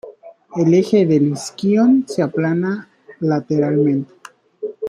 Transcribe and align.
El 0.55 0.73
eje 0.73 1.05
del 1.05 1.27
isquion 1.33 2.05
se 2.07 2.23
aplana 2.23 2.89
lateralmente. 3.19 4.11